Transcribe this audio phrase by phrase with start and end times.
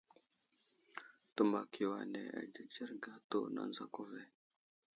[1.35, 4.23] Təmbak yo ane adzədzerge atu, nənzako ve.